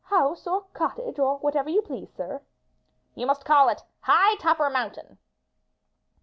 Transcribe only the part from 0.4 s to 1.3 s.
or cottage,